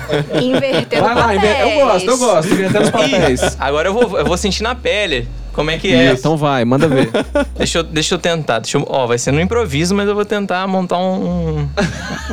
[0.43, 1.61] Invertendo Vai lá, papéis.
[1.61, 3.57] eu gosto, eu gosto, invertendo os papéis.
[3.59, 5.29] Agora eu vou, eu vou sentir na pele.
[5.53, 6.13] Como é que é?
[6.13, 7.09] Então vai, manda ver.
[7.57, 8.59] Deixa eu, deixa eu tentar.
[8.59, 11.69] Deixa eu, ó, vai ser no improviso, mas eu vou tentar montar um, um,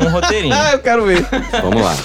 [0.06, 0.54] um roteirinho.
[0.74, 1.26] eu quero ver.
[1.62, 1.96] Vamos lá.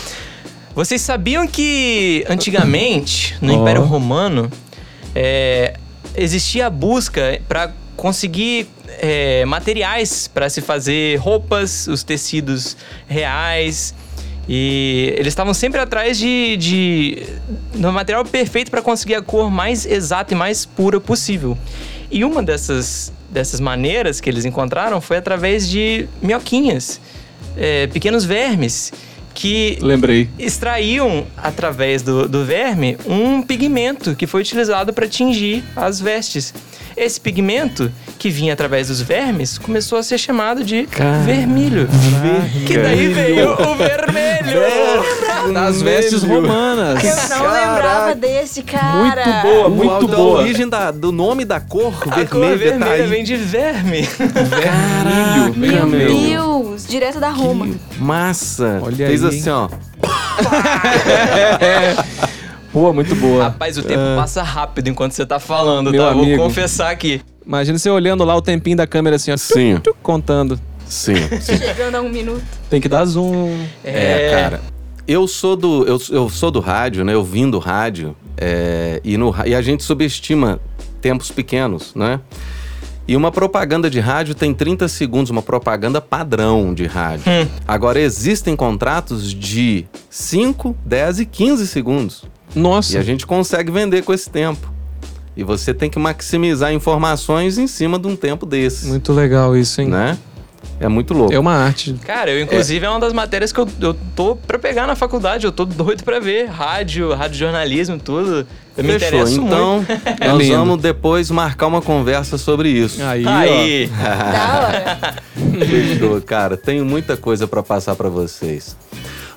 [0.78, 3.60] Vocês sabiam que antigamente, no Ó.
[3.60, 4.48] Império Romano,
[5.12, 5.74] é,
[6.14, 8.68] existia a busca para conseguir
[9.00, 12.76] é, materiais para se fazer roupas, os tecidos
[13.08, 13.92] reais.
[14.48, 17.26] E eles estavam sempre atrás de, de
[17.74, 21.58] do material perfeito para conseguir a cor mais exata e mais pura possível.
[22.08, 27.00] E uma dessas, dessas maneiras que eles encontraram foi através de minhoquinhas,
[27.56, 28.92] é, pequenos vermes,
[29.38, 30.28] que Lembrei.
[30.36, 36.52] extraíam através do, do verme um pigmento que foi utilizado para tingir as vestes.
[36.98, 40.88] Esse pigmento que vinha através dos vermes começou a ser chamado de
[41.24, 41.88] vermelho.
[42.66, 45.52] Que daí veio o vermelho.
[45.54, 47.02] Das vestes romanas.
[47.04, 49.24] Eu não lembrava desse, cara.
[49.24, 50.40] Muito boa, muito boa.
[50.40, 53.06] origem da- do nome da cor A vermelha, cor vermelha tá aí.
[53.06, 54.02] vem de verme.
[54.02, 55.54] Vermelho.
[55.56, 56.20] Meu meu.
[56.20, 57.66] Deus, direto da Roma.
[57.68, 58.80] Que massa.
[58.82, 59.68] Olha Fez aí, assim, ó.
[62.72, 63.44] Pô, muito boa.
[63.44, 66.10] Rapaz, o tempo passa rápido enquanto você tá falando, Meu tá?
[66.10, 66.36] amigo.
[66.36, 67.20] Vou confessar aqui.
[67.46, 69.36] Imagina você olhando lá o tempinho da câmera assim, ó.
[69.36, 69.74] Sim.
[69.76, 70.60] tuc, tuc, contando.
[70.86, 71.56] Sim, sim.
[71.56, 72.44] Chegando a um minuto.
[72.68, 73.56] Tem que dar zoom.
[73.82, 74.60] É, cara.
[75.06, 77.14] Eu sou do eu, eu sou do rádio, né?
[77.14, 80.60] Eu vim do rádio é, e, no, e a gente subestima
[81.00, 82.20] tempos pequenos, né?
[83.06, 87.24] E uma propaganda de rádio tem 30 segundos, uma propaganda padrão de rádio.
[87.66, 92.24] Agora, existem contratos de 5, 10 e 15 segundos.
[92.54, 92.98] E Nossa.
[92.98, 94.72] a gente consegue vender com esse tempo.
[95.36, 99.80] E você tem que maximizar informações em cima de um tempo desse, Muito legal isso,
[99.80, 99.88] hein?
[99.88, 100.18] né?
[100.80, 101.32] É muito louco.
[101.32, 101.92] É uma arte.
[102.04, 105.44] Cara, eu inclusive é, uma das matérias que eu, eu tô pra pegar na faculdade.
[105.44, 106.46] Eu tô doido pra ver.
[106.46, 108.46] Rádio, rádio jornalismo, tudo.
[108.76, 109.08] Eu me Fechou.
[109.08, 109.92] interesso Então, muito.
[110.22, 113.02] É nós vamos depois marcar uma conversa sobre isso.
[113.02, 113.86] Aí, Aí.
[113.98, 115.14] Da hora.
[115.66, 116.56] Fechou, cara.
[116.56, 118.76] Tenho muita coisa pra passar pra vocês.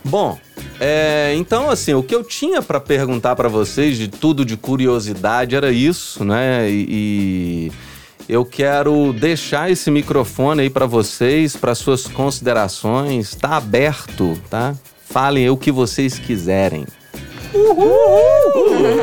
[0.03, 0.37] Bom,
[0.83, 5.55] É, então, assim, o que eu tinha pra perguntar pra vocês de tudo de curiosidade
[5.55, 6.67] era isso, né?
[6.71, 7.71] E, e
[8.27, 13.35] eu quero deixar esse microfone aí pra vocês, para suas considerações.
[13.35, 14.73] Tá aberto, tá?
[15.07, 16.87] Falem o que vocês quiserem.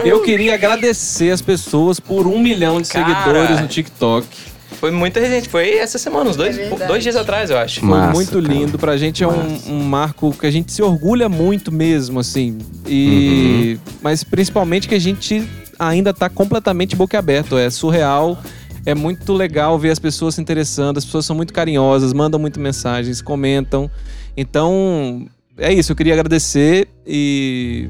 [0.04, 3.06] Eu queria agradecer as pessoas por um milhão de Cara.
[3.06, 4.26] seguidores no TikTok.
[4.72, 5.48] Foi muita gente.
[5.48, 7.80] Foi essa semana, uns dois, É dois dias atrás, eu acho.
[7.80, 8.54] Foi Massa, muito cara.
[8.54, 8.78] lindo.
[8.78, 12.58] Pra gente é um, um marco que a gente se orgulha muito mesmo, assim.
[12.86, 13.78] E.
[14.00, 17.56] Mas principalmente que a gente ainda tá completamente boquiaberto.
[17.56, 18.40] É surreal.
[18.86, 20.98] É muito legal ver as pessoas se interessando.
[20.98, 23.90] As pessoas são muito carinhosas, mandam muito mensagens, comentam.
[24.36, 25.26] Então,
[25.56, 25.92] é isso.
[25.92, 27.88] Eu queria agradecer e.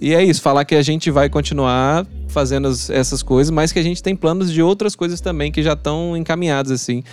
[0.00, 3.78] E é isso, falar que a gente vai continuar fazendo as- essas coisas, mas que
[3.78, 7.04] a gente tem planos de outras coisas também que já estão encaminhadas, assim.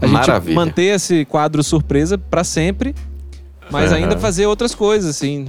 [0.00, 0.54] A gente Maravilha.
[0.54, 2.94] manter esse quadro surpresa pra sempre,
[3.70, 4.02] mas Aham.
[4.02, 5.46] ainda fazer outras coisas, assim.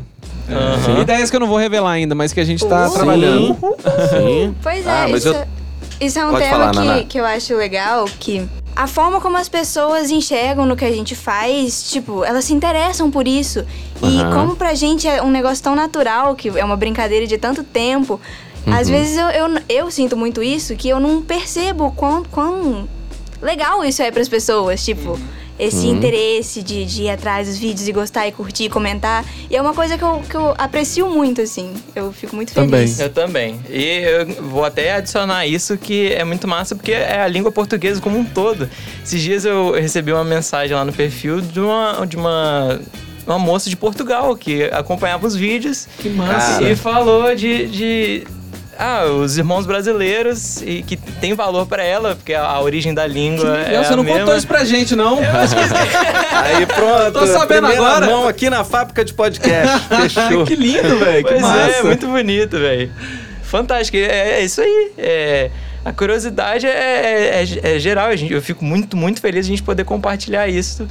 [0.49, 1.01] Aham.
[1.01, 2.93] Ideias que eu não vou revelar ainda, mas que a gente tá Sim.
[2.95, 3.57] trabalhando.
[4.09, 4.55] Sim.
[4.63, 5.45] Pois é, Ah, mas isso, eu-
[5.99, 9.35] isso é um Pode tema falar, que, que eu acho legal, que a forma como
[9.37, 13.65] as pessoas enxergam no que a gente faz, tipo, elas se interessam por isso.
[14.01, 14.33] E Aham.
[14.33, 18.21] como pra gente é um negócio tão natural, que é uma brincadeira de tanto tempo,
[18.67, 18.73] Uhum.
[18.73, 22.88] às vezes eu, eu, eu sinto muito isso, que eu não percebo quão, quão
[23.41, 25.19] legal isso é pras pessoas, tipo...
[25.60, 25.95] Esse Uhum.
[25.95, 29.25] interesse de, de ir atrás dos vídeos e gostar e curtir e comentar.
[29.49, 31.73] E é uma coisa que eu, que eu aprecio muito, assim.
[31.95, 32.82] Eu fico muito Também.
[32.82, 32.99] feliz.
[32.99, 33.60] Eu também.
[33.67, 37.99] E eu vou até adicionar isso que é muito massa, porque é a língua portuguesa
[37.99, 38.69] como um todo.
[39.03, 42.80] Esses dias eu recebi uma mensagem lá no perfil de uma, de uma,
[43.25, 46.62] uma moça de Portugal que acompanhava os vídeos Que massa.
[46.62, 47.65] e falou de.
[47.65, 48.27] de
[48.77, 53.05] ah, os irmãos brasileiros e que tem valor pra ela, porque a, a origem da
[53.07, 54.19] língua é Não, você a não mesma.
[54.21, 55.19] contou isso pra gente, não.
[56.43, 57.13] Aí pronto.
[57.19, 58.05] Tô sabendo primeira agora.
[58.05, 59.79] mão aqui na fábrica de podcast.
[60.09, 60.45] Fechou.
[60.45, 61.23] que lindo, velho.
[61.25, 61.71] Que Pois massa.
[61.71, 62.91] é, muito bonito, velho.
[63.43, 63.97] Fantástico.
[63.97, 64.91] É, é isso aí.
[64.97, 65.49] É,
[65.83, 68.07] a curiosidade é, é- é geral.
[68.09, 70.87] A gente- Eu fico muito, muito feliz de a gente poder compartilhar isso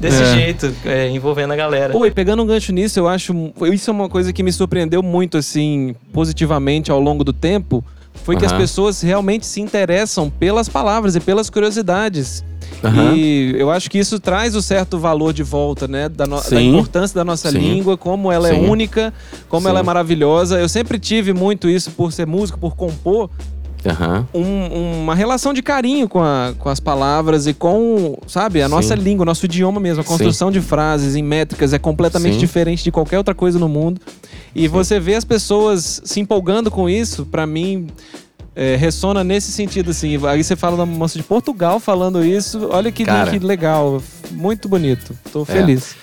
[0.00, 0.34] desse É.
[0.34, 1.92] jeito, é, envolvendo a galera.
[1.92, 3.34] Pô, e pegando um gancho nisso, eu acho.
[3.72, 7.84] Isso é uma coisa que me surpreendeu muito, assim, positivamente ao longo do tempo.
[8.24, 12.42] Foi que as pessoas realmente se interessam pelas palavras e pelas curiosidades.
[12.82, 13.12] Aham.
[13.14, 16.08] E eu acho que isso traz o certo valor de volta, né?
[16.08, 17.58] Da, no- da importância da nossa Sim.
[17.58, 18.68] língua, como ela é Sim.
[18.68, 19.12] única,
[19.48, 19.68] como Sim.
[19.68, 20.58] ela é maravilhosa.
[20.58, 23.30] Eu sempre tive muito isso por ser músico, por compor,
[23.84, 24.26] Aham.
[24.34, 28.70] um- uma relação de carinho com, a- com as palavras e com, sabe, a Sim.
[28.74, 30.00] nossa língua, o nosso idioma mesmo.
[30.00, 30.08] A Sim.
[30.10, 32.40] construção de frases em métricas é completamente Sim.
[32.40, 34.00] diferente de qualquer outra coisa no mundo.
[34.54, 37.86] E você vê as pessoas se empolgando com isso, pra mim.
[38.58, 40.18] é, ressona nesse sentido, assim.
[40.26, 42.66] Aí você fala da moça de Portugal falando isso.
[42.72, 43.30] Olha que, Cara.
[43.30, 44.02] que legal.
[44.30, 45.14] Muito bonito.
[45.30, 45.44] Tô É.
[45.44, 45.94] feliz.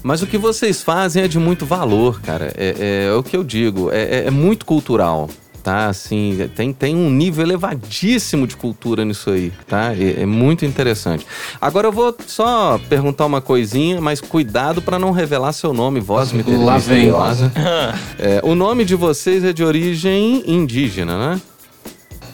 [0.00, 2.52] Mas o que vocês fazem é de muito valor, cara.
[2.56, 3.90] É, é o que eu digo.
[3.90, 5.28] É, é- é muito cultural,
[5.68, 5.86] tá?
[5.88, 9.92] Assim, tem, tem um nível elevadíssimo de cultura nisso aí, tá?
[9.94, 11.26] É, é muito interessante.
[11.60, 16.32] Agora eu vou só perguntar uma coisinha, mas cuidado pra não revelar seu nome, voz
[16.32, 16.96] Lá vem.
[17.08, 17.52] misteriosa.
[18.18, 21.40] É, o nome de vocês é de origem indígena, né?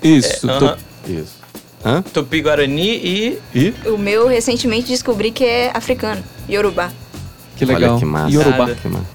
[0.02, 0.48] Isso.
[0.48, 0.76] É, tô- aham.
[1.08, 1.34] Isso.
[1.84, 2.02] Hã?
[2.02, 3.38] Tupi Guarani e.
[3.54, 3.74] E?
[3.88, 6.90] O meu, recentemente, descobri que é africano, Yorubá.
[7.56, 7.90] Que legal.
[7.92, 8.30] Olha que massa.
[8.34, 8.74] Yorubá.
[8.74, 9.06] Que massa.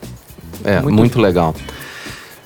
[0.65, 1.55] É, Muito- muito, legal.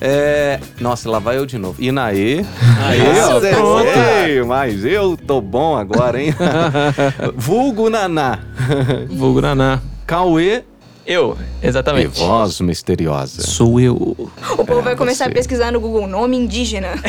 [0.06, 1.82] É, nossa, lá vai eu de novo.
[1.82, 2.44] Inaê.
[2.82, 4.48] Aí, ó, pronto.
[4.48, 6.36] mas eu tô bom agora, hein?
[7.38, 8.40] Vulgo Naná.
[9.10, 9.80] Vulgo Naná.
[10.06, 10.64] Cauê
[11.06, 12.20] Eu, e exatamente.
[12.20, 13.44] voz misteriosa.
[13.44, 13.96] Sou eu.
[14.58, 15.32] O povo vai começar você.
[15.32, 16.90] a pesquisar no Google nome indígena.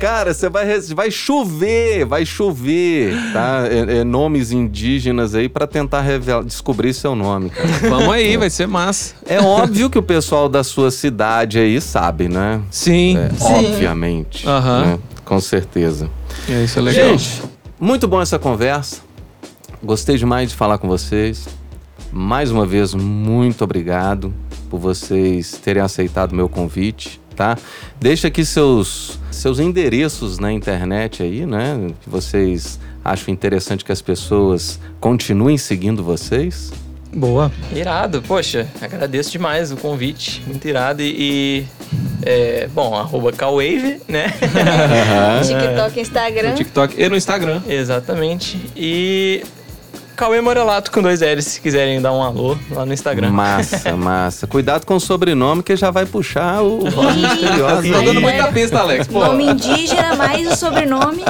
[0.00, 3.64] Cara, você vai, vai chover, vai chover, tá?
[3.70, 7.68] É- é nomes indígenas aí pra tentar revelar, descobrir seu nome, cara.
[7.88, 9.14] Vamos aí, vai ser massa.
[9.26, 12.62] É óbvio que o pessoal da sua cidade aí sabe, né?
[12.70, 13.18] Sim.
[13.18, 14.48] É, obviamente.
[14.48, 14.84] Aham.
[14.86, 14.98] né?
[15.24, 16.08] Com certeza.
[16.48, 17.08] É, isso é legal.
[17.10, 17.42] Gente,
[17.78, 19.02] muito bom essa conversa.
[19.82, 21.46] Gostei demais de falar com vocês.
[22.10, 24.32] Mais uma vez, muito obrigado
[24.70, 27.56] por vocês terem aceitado meu convite, tá?
[27.98, 31.90] Deixa aqui seus, seus endereços na internet aí, né?
[32.02, 36.70] Que vocês acham interessante que as pessoas continuem seguindo vocês.
[37.10, 37.50] Boa.
[37.74, 41.00] Irado, poxa, agradeço demais o convite, muito irado.
[41.00, 41.66] E, e,
[42.22, 44.26] é, bom, arroba Cowave, né?
[45.42, 46.50] TikTok, Instagram.
[46.50, 47.62] No TikTok e no Instagram.
[47.66, 48.60] Exatamente.
[48.76, 49.42] E
[50.20, 53.30] Cauê Morelato com dois L's, se quiserem dar um alô lá no Instagram.
[53.30, 54.46] Massa, massa.
[54.46, 57.90] Cuidado com o sobrenome que já vai puxar o voz misteriosa.
[57.90, 59.06] Tá dando muita pista, Alex.
[59.06, 59.24] Pô.
[59.24, 61.24] Nome indígena, mais o sobrenome.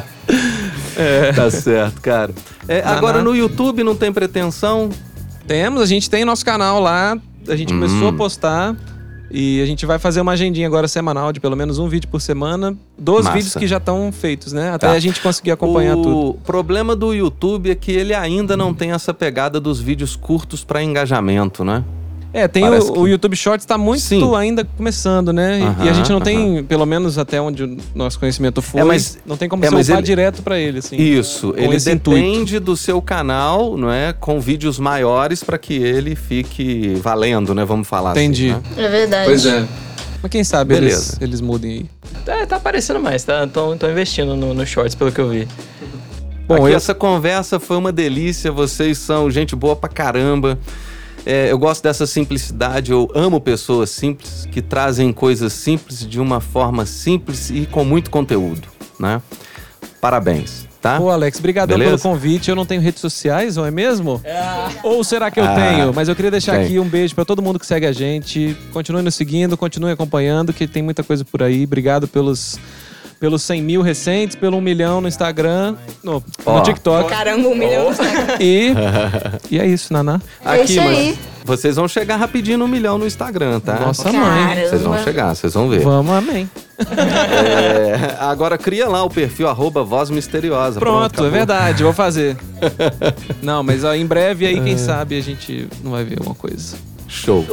[1.37, 2.33] Tá certo, cara.
[2.66, 4.90] É, agora no YouTube não tem pretensão?
[5.46, 7.16] Temos, a gente tem nosso canal lá.
[7.48, 7.79] A gente Hum.
[7.81, 8.74] começou a postar.
[9.31, 12.21] E a gente vai fazer uma agendinha agora semanal de pelo menos um vídeo por
[12.21, 12.77] semana.
[12.99, 13.33] Dos Massa.
[13.37, 14.71] vídeos que já estão feitos, né?
[14.71, 14.93] Até Tá.
[14.93, 16.38] a gente conseguir acompanhar o tudo.
[16.45, 20.83] problema do YouTube é que ele ainda não tem essa pegada dos vídeos curtos para
[20.83, 21.85] engajamento, né?
[22.33, 24.35] É, tem o, que- o YouTube Shorts tá muito Sim.
[24.37, 25.59] ainda começando, né?
[25.81, 28.85] E- e a gente não tem, pelo menos até onde o nosso conhecimento foi, É,
[28.85, 30.97] mas- não tem como é, você ele- direto pra ele, assim.
[30.97, 32.61] Isso, ele depende intuito.
[32.61, 37.64] do seu canal, não é, com vídeos maiores para que ele fique valendo, né?
[37.64, 38.51] Vamos falar Entendi.
[38.51, 38.61] assim.
[38.81, 38.85] né?
[38.87, 39.49] É verdade.
[39.49, 39.66] é.
[40.23, 41.19] Mas quem sabe eles, Beleza.
[41.21, 41.87] eles mudem aí.
[42.43, 43.43] É, tá aparecendo mais, tá?
[43.45, 45.49] Estão investindo no, no Shorts, pelo que eu vi.
[46.47, 50.59] Bom, Aqui eu- essa conversa foi uma delícia, vocês são gente boa pra caramba.
[51.26, 56.40] É, eu gosto dessa simplicidade, eu amo pessoas simples que trazem coisas simples de uma
[56.40, 59.20] forma simples e com muito conteúdo, né?
[60.00, 60.96] Parabéns, tá?
[60.98, 62.48] Pô, Alex, obrigado pelo convite.
[62.48, 64.18] Eu não tenho redes sociais, não é mesmo?
[64.83, 65.92] Ou será que eu Ah, tenho?
[65.92, 66.64] Mas eu queria deixar tem.
[66.64, 68.56] aqui um beijo pra todo mundo que segue a gente.
[68.72, 71.64] Continue nos seguindo, continue acompanhando, que tem muita coisa por aí.
[71.64, 72.59] Obrigado pelos,
[73.20, 76.56] pelos 100 mil recentes, pelo 1 milhão no Instagram, no, Ó.
[76.56, 77.11] no TikTok.
[77.11, 78.37] Caramba, um milhão no Instagram.
[78.40, 78.72] E,
[79.52, 80.18] e é isso, Naná.
[80.42, 81.18] É isso aí.
[81.44, 83.78] vocês vão chegar rapidinho no milhão no Instagram, tá?
[83.78, 84.46] Nossa mãe.
[84.46, 84.68] Caramba.
[84.68, 85.80] Vocês vão chegar, vocês vão ver.
[85.80, 86.50] Vamos, amém.
[86.78, 90.80] É, agora cria lá o perfil arroba voz misteriosa.
[90.80, 91.30] Pronto, é acabou.
[91.30, 92.38] verdade, vou fazer.
[93.42, 96.76] Não, mas ó, em breve aí, quem sabe, a gente não vai ver alguma coisa.
[97.06, 97.44] Show.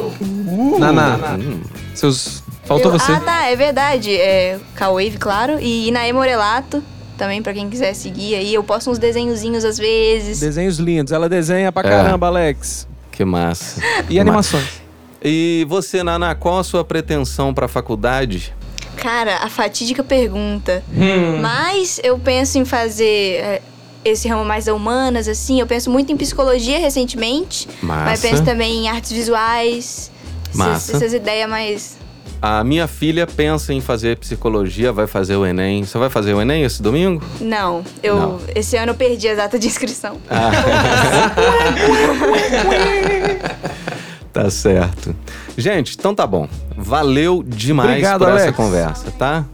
[0.78, 1.60] Naná, Hum.
[1.94, 2.42] seus.
[2.68, 3.10] Faltou Eu- você.
[3.12, 4.14] Ah, tá, é verdade.
[4.14, 5.58] É K-Wave, claro.
[5.60, 6.82] E Inaê Morelato,
[7.16, 8.52] também pra quem quiser seguir aí.
[8.54, 10.38] Eu posto uns desenhozinhos às vezes.
[10.38, 11.12] Desenhos lindos.
[11.12, 11.90] Ela desenha pra É.
[11.90, 12.86] caramba, Alex.
[13.10, 13.80] Que massa.
[14.04, 14.82] E Que animações.
[15.24, 18.54] E você, Naná, qual a sua pretensão pra faculdade?
[18.96, 20.82] Cara, a fatídica pergunta.
[20.94, 21.40] Hum.
[21.40, 23.62] Mas eu penso em fazer é,
[24.04, 25.58] esse ramo mais humanas, assim.
[25.58, 27.66] Eu penso muito em psicologia recentemente.
[27.82, 28.04] Massa.
[28.04, 30.10] Mas penso também em artes visuais.
[30.44, 30.96] Essas, Massa.
[30.96, 31.96] essas ideias mais.
[32.40, 35.84] A minha filha pensa em fazer psicologia, vai fazer o Enem.
[35.84, 37.20] Você vai fazer o Enem esse domingo?
[37.40, 38.16] Não, eu.
[38.16, 38.40] Não.
[38.54, 40.18] Esse ano eu perdi a data de inscrição.
[44.32, 45.16] Tá certo.
[45.56, 46.46] Gente, então tá bom.
[46.76, 48.56] Valeu demais Obrigado, por essa Alex.
[48.56, 49.44] conversa, tá?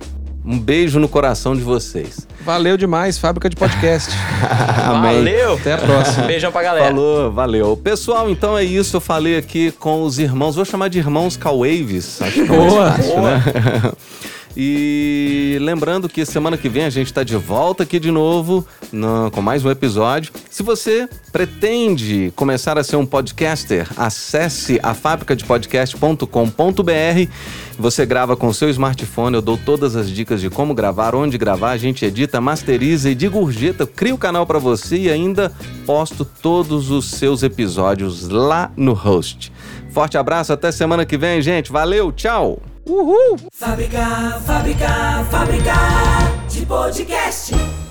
[0.45, 2.29] Um beijo no coração de vocês.
[2.45, 4.11] Valeu demais, fábrica de podcast.
[4.85, 5.17] Amém.
[5.17, 5.55] Valeu!
[5.55, 6.27] Até a próxima.
[6.27, 6.87] Beijão pra galera.
[6.87, 7.77] Falou, valeu.
[7.77, 8.97] Pessoal, então é isso.
[8.97, 12.21] Eu falei aqui com os irmãos, vou chamar de irmãos K-Waves.
[12.21, 12.91] Acho que é mais Boa.
[12.93, 13.43] fácil, né?
[14.57, 19.31] E lembrando que semana que vem a gente está de volta aqui de novo no-
[19.33, 20.33] com mais um episódio.
[20.49, 27.29] Se você pretende começar a ser um podcaster, acesse a fabricadepodcast.com.br.
[27.79, 31.73] Você grava com seu smartphone, eu dou todas as dicas de como gravar, onde gravar,
[31.73, 35.51] a gente edita, masteriza e de gorjeta, cria o canal para você e ainda
[35.85, 39.53] posto todos os seus episódios lá no host.
[39.91, 41.73] Forte abraço, até semana que vem, gente.
[41.73, 42.63] Valeu, tchau!
[43.51, 45.75] Fábrica, fábrica, fábrica
[46.51, 47.84] de podcast.